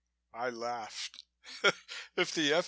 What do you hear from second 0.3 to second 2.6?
I laughed. "If the F.